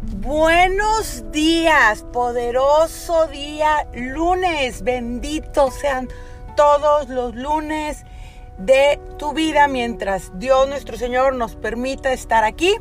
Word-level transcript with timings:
Buenos 0.00 1.24
días, 1.32 2.04
poderoso 2.12 3.26
día 3.26 3.84
lunes. 3.92 4.82
Benditos 4.82 5.74
sean 5.74 6.08
todos 6.56 7.08
los 7.08 7.34
lunes 7.34 8.04
de 8.58 9.00
tu 9.18 9.32
vida 9.32 9.66
mientras 9.66 10.38
Dios 10.38 10.68
nuestro 10.68 10.96
Señor 10.96 11.34
nos 11.34 11.56
permita 11.56 12.12
estar 12.12 12.44
aquí. 12.44 12.76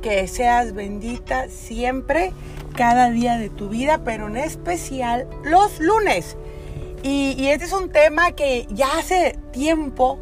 Que 0.00 0.28
seas 0.28 0.74
bendita 0.74 1.48
siempre, 1.48 2.32
cada 2.76 3.10
día 3.10 3.36
de 3.36 3.50
tu 3.50 3.68
vida, 3.68 4.02
pero 4.04 4.28
en 4.28 4.36
especial 4.36 5.28
los 5.42 5.80
lunes. 5.80 6.36
Y, 7.02 7.48
este 7.48 7.64
es 7.64 7.72
un 7.72 7.90
tema 7.90 8.30
que 8.30 8.68
ya 8.70 8.96
hace 8.96 9.36
tiempo, 9.50 10.20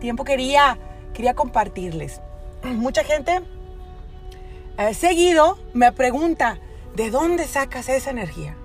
tiempo 0.00 0.24
quería, 0.24 0.78
quería 1.12 1.34
compartirles. 1.34 2.22
Mucha 2.62 3.04
gente 3.04 3.42
eh, 4.78 4.94
seguido 4.94 5.58
me 5.72 5.92
pregunta, 5.92 6.58
¿de 6.94 7.10
dónde 7.10 7.46
sacas 7.46 7.88
esa 7.88 8.10
energía? 8.10 8.56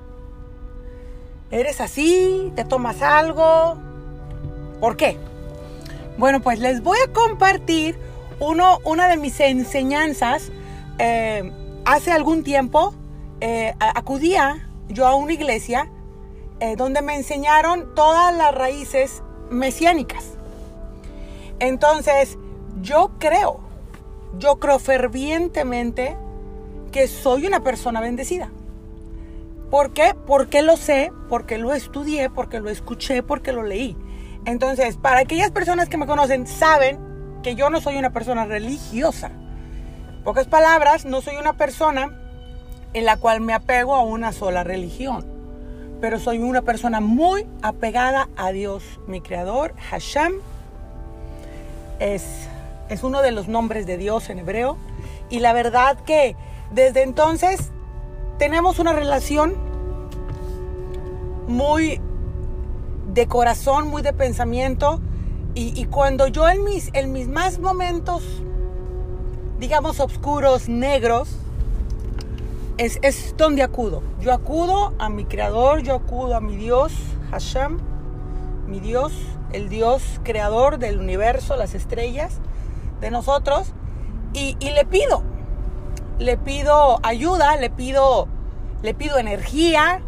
¿Eres 1.51 1.81
así? 1.81 2.51
¿Te 2.55 2.65
tomas 2.65 3.01
algo? 3.01 3.77
¿Por 4.79 4.97
qué? 4.97 5.17
Bueno, 6.17 6.41
pues 6.41 6.59
les 6.59 6.81
voy 6.83 6.97
a 7.05 7.11
compartir 7.11 7.97
uno, 8.39 8.79
una 8.83 9.07
de 9.07 9.17
mis 9.17 9.39
enseñanzas. 9.39 10.51
Eh, 10.99 11.51
hace 11.85 12.11
algún 12.11 12.43
tiempo 12.43 12.93
eh, 13.39 13.73
acudía 13.79 14.69
yo 14.89 15.07
a 15.07 15.15
una 15.15 15.33
iglesia 15.33 15.89
donde 16.77 17.01
me 17.01 17.15
enseñaron 17.15 17.95
todas 17.95 18.35
las 18.35 18.53
raíces 18.53 19.23
mesiánicas. 19.49 20.25
Entonces, 21.59 22.37
yo 22.81 23.09
creo 23.17 23.70
yo 24.37 24.59
creo 24.59 24.79
fervientemente 24.79 26.17
que 26.91 27.07
soy 27.07 27.45
una 27.45 27.63
persona 27.63 28.01
bendecida. 28.01 28.49
¿Por 29.69 29.93
qué? 29.93 30.13
Porque 30.27 30.61
lo 30.61 30.75
sé, 30.75 31.11
porque 31.29 31.57
lo 31.57 31.73
estudié, 31.73 32.29
porque 32.29 32.59
lo 32.59 32.69
escuché, 32.69 33.23
porque 33.23 33.53
lo 33.53 33.63
leí. 33.63 33.95
Entonces, 34.45 34.97
para 34.97 35.19
aquellas 35.19 35.51
personas 35.51 35.87
que 35.87 35.97
me 35.97 36.07
conocen, 36.07 36.45
saben 36.45 36.99
que 37.41 37.55
yo 37.55 37.69
no 37.69 37.79
soy 37.79 37.97
una 37.97 38.11
persona 38.11 38.45
religiosa. 38.45 39.31
pocas 40.23 40.45
palabras, 40.47 41.05
no 41.05 41.21
soy 41.21 41.37
una 41.37 41.53
persona 41.53 42.19
en 42.93 43.05
la 43.05 43.17
cual 43.17 43.41
me 43.41 43.53
apego 43.53 43.95
a 43.95 44.03
una 44.03 44.33
sola 44.33 44.63
religión. 44.63 45.25
Pero 46.01 46.19
soy 46.19 46.39
una 46.39 46.61
persona 46.61 46.99
muy 46.99 47.47
apegada 47.61 48.27
a 48.35 48.51
Dios, 48.51 48.83
mi 49.07 49.21
creador, 49.21 49.73
Hashem. 49.89 50.33
Es 51.99 52.49
es 52.91 53.03
uno 53.03 53.21
de 53.21 53.31
los 53.31 53.47
nombres 53.47 53.87
de 53.87 53.97
Dios 53.97 54.29
en 54.29 54.39
hebreo. 54.39 54.75
Y 55.29 55.39
la 55.39 55.53
verdad 55.53 55.97
que 56.01 56.35
desde 56.71 57.03
entonces 57.03 57.71
tenemos 58.37 58.79
una 58.79 58.91
relación 58.91 59.55
muy 61.47 62.01
de 63.13 63.27
corazón, 63.27 63.87
muy 63.87 64.01
de 64.01 64.11
pensamiento. 64.11 64.99
Y, 65.53 65.85
cuando 65.85 66.27
yo 66.27 66.47
en 66.47 66.63
mis, 66.63 66.89
en 66.93 67.11
mis 67.11 67.27
más 67.27 67.59
momentos, 67.59 68.23
digamos, 69.59 69.99
oscuros, 69.99 70.69
negros, 70.69 71.29
es, 72.77 72.99
es 73.01 73.35
donde 73.37 73.63
acudo. 73.63 74.01
Yo 74.21 74.33
acudo 74.33 74.93
a 74.97 75.09
mi 75.09 75.25
creador, 75.25 75.81
yo 75.81 75.95
acudo 75.95 76.35
a 76.35 76.41
mi 76.41 76.55
Dios, 76.55 76.93
Hashem, 77.31 77.79
mi 78.67 78.79
Dios, 78.79 79.11
el 79.51 79.67
Dios 79.67 80.21
creador 80.23 80.77
del 80.77 80.99
universo, 80.99 81.57
las 81.57 81.73
estrellas 81.73 82.39
de 83.01 83.11
nosotros 83.11 83.73
y, 84.33 84.55
le 84.61 84.85
pido, 84.85 85.23
le 86.19 86.37
pido 86.37 86.99
ayuda, 87.03 87.57
le 87.57 87.69
pido, 87.69 88.27
le 88.81 88.93
pido 88.93 89.17
energía, 89.17 90.01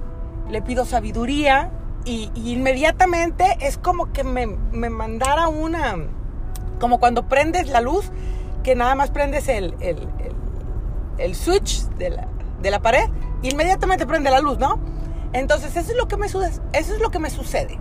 le 0.49 0.61
pido 0.61 0.85
sabiduría 0.85 1.71
y, 2.05 2.31
inmediatamente 2.35 3.57
es 3.59 3.77
como 3.77 4.13
que 4.13 4.23
me, 4.23 4.47
mandara 4.89 5.49
una, 5.49 5.97
como 6.79 6.99
cuando 6.99 7.27
prendes 7.27 7.67
la 7.67 7.81
luz, 7.81 8.11
que 8.63 8.75
nada 8.75 8.95
más 8.95 9.11
prendes 9.11 9.49
el, 9.49 9.75
el, 11.17 11.35
switch 11.35 11.83
de 11.97 12.11
la, 12.11 12.27
de 12.61 12.71
la, 12.71 12.81
pared, 12.81 13.09
inmediatamente 13.41 14.05
prende 14.05 14.31
la 14.31 14.39
luz, 14.39 14.57
¿no? 14.57 14.79
Entonces 15.33 15.75
eso 15.75 15.91
es 15.91 15.97
lo 15.97 16.07
que 16.07 16.15
me, 16.15 16.27
eso 16.27 16.61
es 16.71 16.99
lo 17.01 17.09
que 17.09 17.19
me 17.19 17.29
sucede. 17.29 17.79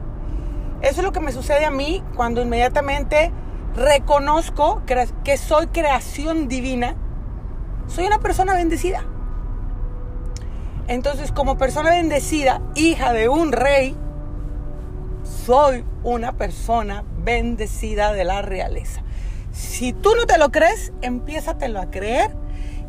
Eso 0.81 1.01
es 1.01 1.05
lo 1.05 1.13
que 1.13 1.21
me 1.21 1.31
sucede 1.31 1.65
a 1.65 1.71
mí 1.71 2.03
cuando 2.17 2.43
inmediatamente 2.43 3.31
reconozco 3.75 4.83
que 5.25 5.37
soy 5.37 5.69
creación 5.69 6.49
divina, 6.49 6.97
soy 7.87 8.07
una 8.07 8.19
persona 8.19 8.55
bendecida. 8.55 9.05
Entonces, 10.89 11.33
como 11.33 11.57
persona 11.59 11.91
bendecida, 11.91 12.61
hija 12.75 13.13
de 13.13 13.29
un 13.29 13.53
rey, 13.53 13.97
soy 15.47 15.85
una 16.03 16.33
persona 16.33 17.05
bendecida 17.19 18.13
de 18.13 18.25
la 18.25 18.43
realeza. 18.43 19.03
Si 19.53 19.93
tú 19.93 20.11
no 20.17 20.27
te 20.27 20.39
lo 20.39 20.51
crees, 20.51 20.93
empiézatelo 21.03 21.81
a 21.81 21.91
creer. 21.91 22.35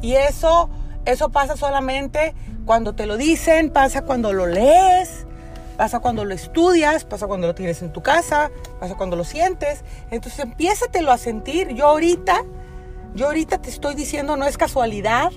Y 0.01 0.15
eso, 0.15 0.69
eso 1.05 1.29
pasa 1.29 1.55
solamente 1.55 2.33
cuando 2.65 2.93
te 2.93 3.05
lo 3.05 3.17
dicen, 3.17 3.69
pasa 3.69 4.01
cuando 4.03 4.33
lo 4.33 4.47
lees, 4.47 5.27
pasa 5.77 5.99
cuando 5.99 6.25
lo 6.25 6.33
estudias, 6.33 7.05
pasa 7.05 7.27
cuando 7.27 7.47
lo 7.47 7.55
tienes 7.55 7.81
en 7.81 7.91
tu 7.91 8.01
casa, 8.01 8.51
pasa 8.79 8.95
cuando 8.95 9.15
lo 9.15 9.23
sientes. 9.23 9.83
Entonces 10.11 10.39
empiézatelo 10.39 11.11
a 11.11 11.17
sentir. 11.17 11.69
Yo 11.69 11.87
ahorita, 11.87 12.43
yo 13.15 13.27
ahorita 13.27 13.61
te 13.61 13.69
estoy 13.69 13.95
diciendo, 13.95 14.35
no 14.35 14.45
es 14.45 14.57
casualidad 14.57 15.31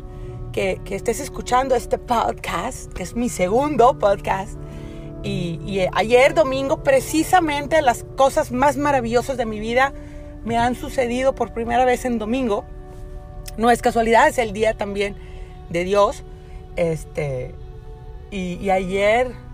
que, 0.53 0.81
estés 0.91 1.21
escuchando 1.21 1.75
este 1.75 1.99
podcast, 1.99 2.93
que 2.93 3.03
es 3.03 3.15
mi 3.15 3.29
segundo 3.29 3.99
podcast. 3.99 4.59
Y, 5.23 5.61
y 5.65 5.87
ayer 5.93 6.35
domingo, 6.35 6.83
precisamente 6.83 7.83
las 7.83 8.05
cosas 8.17 8.53
más 8.53 8.77
maravillosas 8.77 9.37
de 9.37 9.47
mi 9.47 9.59
vida 9.59 9.93
me 10.45 10.57
han 10.57 10.75
sucedido 10.75 11.35
por 11.35 11.53
primera 11.53 11.85
vez 11.85 12.05
en 12.05 12.19
domingo. 12.19 12.65
No 13.57 13.71
es 13.71 13.83
casualidad, 13.83 14.29
es 14.29 14.39
el 14.39 14.53
día 14.53 14.75
también 14.75 15.17
de 15.71 15.85
Dios. 15.85 16.23
Este, 16.77 17.55
y 18.31 18.69
ayer 18.69 19.46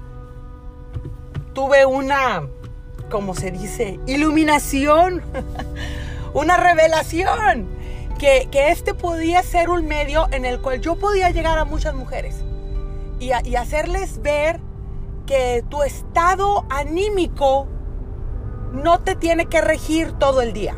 tuve 1.53 1.87
una, 1.87 2.49
como 3.11 3.35
se 3.35 3.51
dice, 3.51 3.99
iluminación, 4.07 5.23
una 6.35 6.57
revelación, 6.57 7.69
que, 8.19 8.49
este 8.53 8.95
podía 8.95 9.43
ser 9.43 9.69
un 9.69 9.87
medio 9.87 10.29
en 10.31 10.45
el 10.45 10.61
cual 10.61 10.81
yo 10.81 10.97
podía 10.97 11.31
llegar 11.31 11.59
a 11.59 11.65
muchas 11.65 11.95
mujeres 11.95 12.37
y, 13.19 13.33
y 13.45 13.57
hacerles 13.57 14.23
ver 14.23 14.61
que 15.27 15.65
tu 15.69 15.83
estado 15.83 16.65
anímico 16.71 17.67
no 18.73 19.01
te 19.01 19.17
tiene 19.17 19.47
que 19.47 19.61
regir 19.61 20.13
todo 20.13 20.41
el 20.41 20.53
día. 20.53 20.77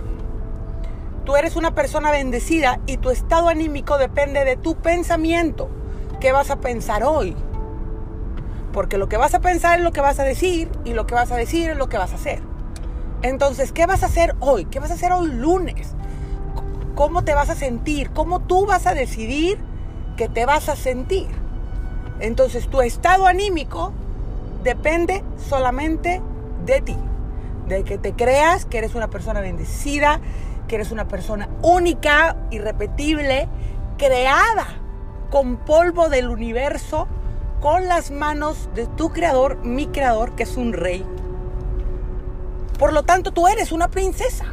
Tú 1.24 1.36
eres 1.36 1.56
una 1.56 1.74
persona 1.74 2.10
bendecida 2.10 2.80
y 2.86 2.96
tu 2.98 3.10
estado 3.10 3.48
anímico 3.48 3.98
depende 3.98 4.44
de 4.44 4.56
tu 4.56 4.76
pensamiento. 4.76 5.68
¿Qué 6.20 6.32
vas 6.32 6.50
a 6.50 6.60
pensar 6.60 7.04
hoy? 7.04 7.36
Porque 8.74 8.98
lo 8.98 9.08
que 9.08 9.16
vas 9.16 9.34
a 9.34 9.40
pensar 9.40 9.78
es 9.78 9.84
lo 9.84 9.92
que 9.92 10.00
vas 10.00 10.18
a 10.18 10.24
decir 10.24 10.68
y 10.84 10.94
lo 10.94 11.06
que 11.06 11.14
vas 11.14 11.30
a 11.30 11.36
decir 11.36 11.70
es 11.70 11.76
lo 11.76 11.88
que 11.88 11.96
vas 11.96 12.10
a 12.10 12.16
hacer. 12.16 12.42
Entonces, 13.22 13.70
¿qué 13.70 13.86
vas 13.86 14.02
a 14.02 14.06
hacer 14.06 14.34
hoy? 14.40 14.64
¿Qué 14.64 14.80
vas 14.80 14.90
a 14.90 14.94
hacer 14.94 15.12
hoy 15.12 15.28
lunes? 15.28 15.94
¿Cómo 16.96 17.22
te 17.22 17.34
vas 17.34 17.50
a 17.50 17.54
sentir? 17.54 18.10
¿Cómo 18.10 18.40
tú 18.40 18.66
vas 18.66 18.88
a 18.88 18.94
decidir 18.94 19.58
que 20.16 20.28
te 20.28 20.44
vas 20.44 20.68
a 20.68 20.74
sentir? 20.74 21.28
Entonces, 22.18 22.68
tu 22.68 22.82
estado 22.82 23.28
anímico 23.28 23.92
depende 24.64 25.22
solamente 25.48 26.20
de 26.66 26.80
ti. 26.80 26.96
De 27.68 27.84
que 27.84 27.96
te 27.96 28.14
creas 28.14 28.66
que 28.66 28.78
eres 28.78 28.96
una 28.96 29.08
persona 29.08 29.40
bendecida, 29.40 30.20
que 30.66 30.74
eres 30.74 30.90
una 30.90 31.06
persona 31.06 31.48
única, 31.62 32.36
irrepetible, 32.50 33.48
creada 33.98 34.66
con 35.30 35.58
polvo 35.58 36.08
del 36.08 36.28
universo 36.28 37.06
con 37.64 37.88
las 37.88 38.10
manos 38.10 38.68
de 38.74 38.86
tu 38.86 39.08
creador, 39.08 39.56
mi 39.64 39.86
creador, 39.86 40.36
que 40.36 40.42
es 40.42 40.58
un 40.58 40.74
rey. 40.74 41.02
Por 42.78 42.92
lo 42.92 43.04
tanto, 43.04 43.32
tú 43.32 43.48
eres 43.48 43.72
una 43.72 43.88
princesa. 43.88 44.52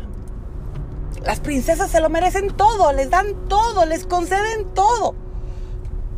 Las 1.21 1.41
princesas 1.41 1.91
se 1.91 1.99
lo 1.99 2.09
merecen 2.09 2.55
todo, 2.55 2.93
les 2.93 3.09
dan 3.09 3.49
todo, 3.49 3.85
les 3.85 4.05
conceden 4.05 4.65
todo. 4.73 5.13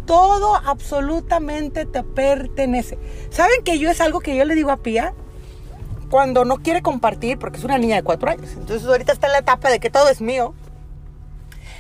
Todo 0.06 0.56
absolutamente 0.56 1.88
te 1.88 2.04
pertenece. 2.04 3.00
¿Saben 3.32 3.64
que 3.64 3.80
yo 3.80 3.90
es 3.90 4.00
algo 4.00 4.20
que 4.20 4.36
yo 4.36 4.46
le 4.46 4.54
digo 4.54 4.70
a 4.70 4.78
Pía? 4.78 5.16
Cuando 6.12 6.46
no 6.46 6.58
quiere 6.58 6.84
compartir, 6.84 7.40
porque 7.40 7.58
es 7.58 7.64
una 7.64 7.80
niña 7.80 7.96
de 7.96 8.04
cuatro 8.04 8.30
años. 8.30 8.52
Entonces 8.56 8.88
ahorita 8.88 9.14
está 9.14 9.26
en 9.26 9.34
la 9.34 9.40
etapa 9.40 9.72
de 9.72 9.80
que 9.80 9.90
todo 9.90 10.10
es 10.10 10.22
mío. 10.22 10.54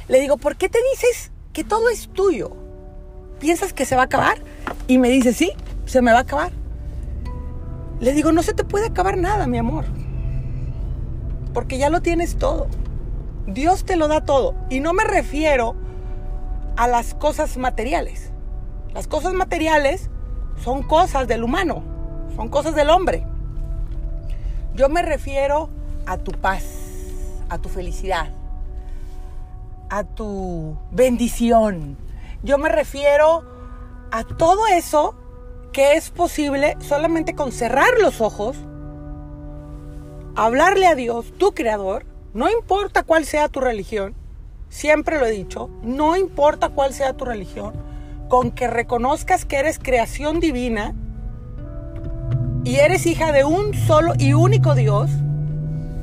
Le 0.07 0.19
digo, 0.19 0.37
¿por 0.37 0.55
qué 0.55 0.69
te 0.69 0.79
dices 0.91 1.29
que 1.53 1.63
todo 1.63 1.89
es 1.89 2.09
tuyo? 2.09 2.49
¿Piensas 3.39 3.73
que 3.73 3.85
se 3.85 3.95
va 3.95 4.01
a 4.01 4.05
acabar? 4.05 4.41
Y 4.87 4.97
me 4.97 5.09
dice, 5.09 5.33
sí, 5.33 5.51
se 5.85 6.01
me 6.01 6.11
va 6.11 6.19
a 6.19 6.21
acabar. 6.21 6.51
Le 7.99 8.13
digo, 8.13 8.31
no 8.31 8.43
se 8.43 8.53
te 8.53 8.63
puede 8.63 8.87
acabar 8.87 9.17
nada, 9.17 9.47
mi 9.47 9.57
amor. 9.57 9.85
Porque 11.53 11.77
ya 11.77 11.89
lo 11.89 12.01
tienes 12.01 12.37
todo. 12.37 12.67
Dios 13.47 13.85
te 13.85 13.95
lo 13.95 14.07
da 14.07 14.25
todo. 14.25 14.55
Y 14.69 14.79
no 14.79 14.93
me 14.93 15.03
refiero 15.03 15.75
a 16.75 16.87
las 16.87 17.13
cosas 17.13 17.57
materiales. 17.57 18.31
Las 18.93 19.07
cosas 19.07 19.33
materiales 19.33 20.09
son 20.63 20.83
cosas 20.83 21.27
del 21.27 21.43
humano, 21.43 21.83
son 22.35 22.49
cosas 22.49 22.75
del 22.75 22.89
hombre. 22.89 23.25
Yo 24.75 24.89
me 24.89 25.01
refiero 25.01 25.69
a 26.05 26.17
tu 26.17 26.31
paz, 26.31 26.63
a 27.49 27.57
tu 27.57 27.69
felicidad, 27.69 28.29
a 29.89 30.03
tu 30.03 30.77
bendición. 30.91 31.97
Yo 32.43 32.57
me 32.57 32.69
refiero 32.69 33.52
a 34.13 34.23
todo 34.23 34.67
eso 34.67 35.15
que 35.71 35.93
es 35.93 36.11
posible 36.11 36.77
solamente 36.79 37.33
con 37.33 37.51
cerrar 37.51 37.89
los 37.99 38.21
ojos, 38.21 38.55
hablarle 40.35 40.85
a 40.85 40.93
Dios, 40.93 41.33
tu 41.39 41.55
creador, 41.55 42.05
no 42.35 42.47
importa 42.47 43.01
cuál 43.01 43.25
sea 43.25 43.49
tu 43.49 43.59
religión, 43.59 44.13
siempre 44.69 45.17
lo 45.17 45.25
he 45.25 45.31
dicho, 45.31 45.71
no 45.81 46.15
importa 46.15 46.69
cuál 46.69 46.93
sea 46.93 47.13
tu 47.13 47.25
religión, 47.25 47.73
con 48.29 48.51
que 48.51 48.67
reconozcas 48.67 49.45
que 49.45 49.57
eres 49.57 49.79
creación 49.79 50.39
divina 50.39 50.93
y 52.63 52.75
eres 52.75 53.07
hija 53.07 53.31
de 53.31 53.45
un 53.45 53.73
solo 53.73 54.13
y 54.19 54.33
único 54.33 54.75
Dios, 54.75 55.09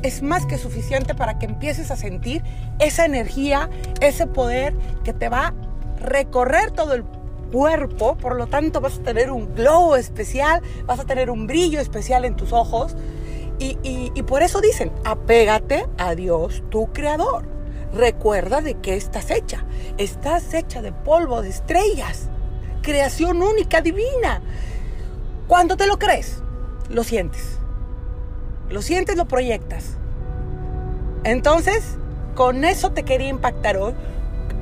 es 0.02 0.20
más 0.20 0.46
que 0.46 0.58
suficiente 0.58 1.14
para 1.14 1.38
que 1.38 1.46
empieces 1.46 1.92
a 1.92 1.96
sentir 1.96 2.42
esa 2.80 3.04
energía, 3.04 3.70
ese 4.00 4.26
poder 4.26 4.74
que 5.04 5.12
te 5.12 5.28
va 5.28 5.46
a 5.46 5.54
recorrer 6.00 6.72
todo 6.72 6.94
el 6.94 7.04
cuerpo, 7.50 8.16
por 8.16 8.36
lo 8.36 8.46
tanto 8.46 8.80
vas 8.80 8.98
a 8.98 9.02
tener 9.02 9.30
un 9.30 9.54
glow 9.54 9.94
especial, 9.94 10.62
vas 10.86 11.00
a 11.00 11.04
tener 11.04 11.30
un 11.30 11.46
brillo 11.46 11.80
especial 11.80 12.24
en 12.24 12.36
tus 12.36 12.52
ojos. 12.52 12.96
Y, 13.58 13.76
y 13.82 14.22
por 14.22 14.42
eso 14.42 14.62
dicen, 14.62 14.90
apégate 15.04 15.86
a 15.98 16.14
Dios, 16.14 16.62
tu 16.70 16.90
creador. 16.94 17.44
Recuerda 17.92 18.62
de 18.62 18.74
qué 18.74 18.96
estás 18.96 19.30
hecha. 19.30 19.64
Estás 19.98 20.54
hecha 20.54 20.80
de 20.80 20.92
polvo, 20.92 21.42
de 21.42 21.50
estrellas. 21.50 22.30
Creación 22.82 23.42
única, 23.42 23.82
divina. 23.82 24.40
Cuando 25.46 25.76
te 25.76 25.86
lo 25.86 25.98
crees, 25.98 26.42
lo 26.88 27.04
sientes. 27.04 27.58
Lo 28.68 28.82
sientes, 28.82 29.16
lo 29.16 29.26
proyectas. 29.26 29.96
Entonces, 31.24 31.98
con 32.34 32.64
eso 32.64 32.92
te 32.92 33.02
quería 33.02 33.28
impactar 33.28 33.76
hoy. 33.76 33.94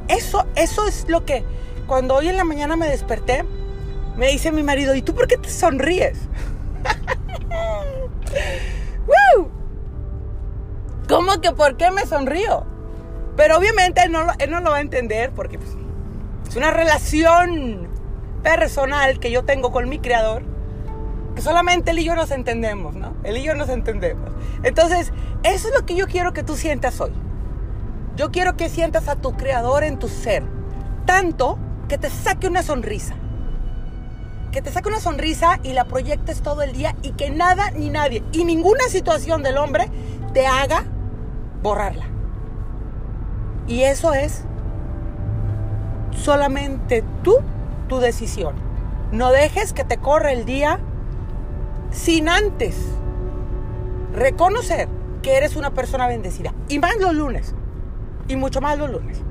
Eso, 0.08 0.46
eso 0.56 0.86
es 0.86 1.06
lo 1.08 1.24
que, 1.26 1.44
cuando 1.88 2.14
hoy 2.14 2.28
en 2.28 2.36
la 2.36 2.44
mañana 2.44 2.76
me 2.76 2.86
desperté, 2.86 3.44
me 4.16 4.28
dice 4.28 4.52
mi 4.52 4.62
marido, 4.62 4.94
¿y 4.94 5.02
tú 5.02 5.14
por 5.14 5.26
qué 5.26 5.36
te 5.38 5.48
sonríes? 5.48 6.18
¿Cómo 11.08 11.40
que 11.40 11.52
por 11.52 11.76
qué 11.78 11.90
me 11.90 12.04
sonrío? 12.06 12.66
Pero 13.36 13.56
obviamente 13.56 14.02
él 14.02 14.12
no, 14.12 14.26
él 14.38 14.50
no 14.50 14.60
lo 14.60 14.70
va 14.70 14.76
a 14.76 14.80
entender 14.80 15.32
porque 15.32 15.58
pues, 15.58 15.70
es 16.48 16.56
una 16.56 16.70
relación 16.70 17.88
personal 18.42 19.18
que 19.18 19.30
yo 19.30 19.44
tengo 19.44 19.72
con 19.72 19.88
mi 19.88 19.98
creador 19.98 20.42
que 21.34 21.40
solamente 21.40 21.92
él 21.92 22.00
y 22.00 22.04
yo 22.04 22.14
nos 22.14 22.30
entendemos, 22.30 22.94
¿no? 22.96 23.14
Él 23.22 23.36
y 23.36 23.44
yo 23.44 23.54
nos 23.54 23.68
entendemos. 23.68 24.28
Entonces, 24.64 25.12
eso 25.44 25.68
es 25.68 25.74
lo 25.74 25.86
que 25.86 25.94
yo 25.94 26.08
quiero 26.08 26.32
que 26.32 26.42
tú 26.42 26.56
sientas 26.56 27.00
hoy. 27.00 27.12
Yo 28.16 28.32
quiero 28.32 28.56
que 28.56 28.68
sientas 28.68 29.06
a 29.08 29.16
tu 29.16 29.36
creador 29.36 29.84
en 29.84 30.00
tu 30.00 30.08
ser, 30.08 30.42
tanto 31.06 31.56
que 31.88 31.98
te 31.98 32.10
saque 32.10 32.46
una 32.46 32.62
sonrisa. 32.62 33.14
Que 34.52 34.62
te 34.62 34.70
saque 34.70 34.88
una 34.88 35.00
sonrisa 35.00 35.58
y 35.62 35.72
la 35.72 35.84
proyectes 35.84 36.42
todo 36.42 36.62
el 36.62 36.72
día 36.72 36.94
y 37.02 37.12
que 37.12 37.30
nada 37.30 37.70
ni 37.70 37.90
nadie 37.90 38.22
y 38.32 38.44
ninguna 38.44 38.84
situación 38.88 39.42
del 39.42 39.58
hombre 39.58 39.90
te 40.32 40.46
haga 40.46 40.84
borrarla. 41.62 42.06
Y 43.66 43.82
eso 43.82 44.14
es 44.14 44.44
solamente 46.12 47.04
tú, 47.22 47.36
tu 47.88 47.98
decisión. 47.98 48.54
No 49.12 49.30
dejes 49.30 49.72
que 49.72 49.84
te 49.84 49.98
corra 49.98 50.32
el 50.32 50.44
día 50.44 50.80
sin 51.90 52.28
antes 52.28 52.76
reconocer 54.14 54.88
que 55.22 55.36
eres 55.36 55.56
una 55.56 55.72
persona 55.72 56.06
bendecida. 56.06 56.54
Y 56.68 56.78
más 56.78 56.96
los 56.98 57.14
lunes. 57.14 57.54
Y 58.28 58.36
mucho 58.36 58.60
más 58.60 58.78
los 58.78 58.90
lunes. 58.90 59.22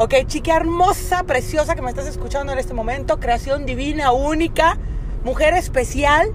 Ok, 0.00 0.14
chica 0.26 0.54
hermosa, 0.54 1.24
preciosa 1.24 1.74
que 1.74 1.82
me 1.82 1.90
estás 1.90 2.06
escuchando 2.06 2.52
en 2.52 2.60
este 2.60 2.72
momento. 2.72 3.18
Creación 3.18 3.66
divina, 3.66 4.12
única. 4.12 4.78
Mujer 5.24 5.54
especial. 5.54 6.32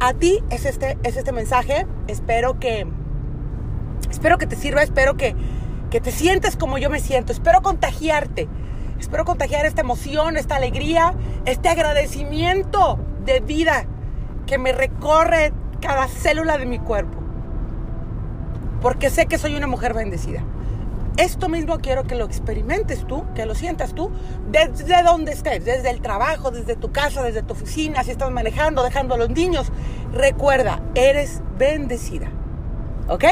A 0.00 0.12
ti 0.12 0.42
es 0.50 0.66
este, 0.66 0.98
es 1.04 1.16
este 1.16 1.30
mensaje. 1.30 1.86
Espero 2.08 2.58
que... 2.58 2.84
Espero 4.10 4.38
que 4.38 4.48
te 4.48 4.56
sirva. 4.56 4.82
Espero 4.82 5.16
que 5.16 5.36
que 5.90 6.00
te 6.00 6.10
sientes 6.10 6.56
como 6.56 6.78
yo 6.78 6.90
me 6.90 7.00
siento. 7.00 7.32
Espero 7.32 7.62
contagiarte. 7.62 8.48
Espero 8.98 9.24
contagiar 9.24 9.64
esta 9.64 9.82
emoción, 9.82 10.36
esta 10.36 10.56
alegría, 10.56 11.14
este 11.44 11.68
agradecimiento 11.68 12.98
de 13.24 13.40
vida 13.40 13.86
que 14.46 14.58
me 14.58 14.72
recorre 14.72 15.52
cada 15.80 16.08
célula 16.08 16.58
de 16.58 16.66
mi 16.66 16.78
cuerpo. 16.78 17.18
Porque 18.82 19.10
sé 19.10 19.26
que 19.26 19.38
soy 19.38 19.54
una 19.54 19.66
mujer 19.66 19.94
bendecida. 19.94 20.42
Esto 21.18 21.48
mismo 21.48 21.78
quiero 21.80 22.04
que 22.04 22.14
lo 22.14 22.24
experimentes 22.24 23.04
tú, 23.04 23.24
que 23.34 23.44
lo 23.44 23.56
sientas 23.56 23.92
tú, 23.92 24.12
desde 24.48 25.02
donde 25.02 25.32
estés, 25.32 25.64
desde 25.64 25.90
el 25.90 26.00
trabajo, 26.00 26.52
desde 26.52 26.76
tu 26.76 26.92
casa, 26.92 27.24
desde 27.24 27.42
tu 27.42 27.54
oficina, 27.54 28.04
si 28.04 28.12
estás 28.12 28.30
manejando, 28.30 28.84
dejando 28.84 29.16
a 29.16 29.18
los 29.18 29.28
niños. 29.28 29.72
Recuerda, 30.12 30.80
eres 30.94 31.42
bendecida. 31.58 32.30
¿Ok? 33.08 33.24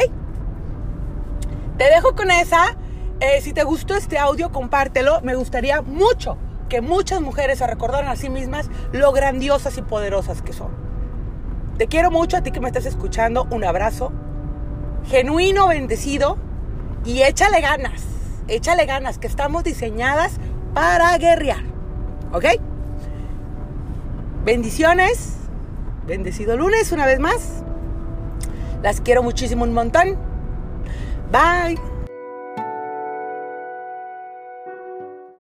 Te 1.77 1.85
dejo 1.85 2.13
con 2.13 2.29
esa. 2.29 2.75
Eh, 3.21 3.39
si 3.39 3.53
te 3.53 3.63
gustó 3.63 3.95
este 3.95 4.17
audio, 4.17 4.51
compártelo. 4.51 5.21
Me 5.21 5.35
gustaría 5.35 5.81
mucho 5.81 6.37
que 6.67 6.81
muchas 6.81 7.21
mujeres 7.21 7.59
se 7.59 7.67
recordaran 7.67 8.09
a 8.09 8.17
sí 8.17 8.29
mismas 8.29 8.69
lo 8.91 9.13
grandiosas 9.13 9.77
y 9.77 9.81
poderosas 9.81 10.41
que 10.41 10.51
son. 10.51 10.71
Te 11.77 11.87
quiero 11.87 12.11
mucho 12.11 12.35
a 12.35 12.41
ti 12.41 12.51
que 12.51 12.59
me 12.59 12.67
estás 12.67 12.85
escuchando. 12.85 13.47
Un 13.49 13.63
abrazo 13.63 14.11
genuino, 15.05 15.69
bendecido 15.69 16.46
y 17.05 17.23
échale 17.23 17.61
ganas. 17.61 18.03
Échale 18.47 18.85
ganas, 18.85 19.17
que 19.17 19.27
estamos 19.27 19.63
diseñadas 19.63 20.37
para 20.73 21.17
guerrear. 21.17 21.63
¿Ok? 22.31 22.45
Bendiciones. 24.45 25.37
Bendecido 26.05 26.55
lunes 26.55 26.91
una 26.91 27.05
vez 27.05 27.19
más. 27.19 27.63
Las 28.81 29.01
quiero 29.01 29.23
muchísimo 29.23 29.63
un 29.63 29.73
montón. 29.73 30.17
Bye. 31.31 31.96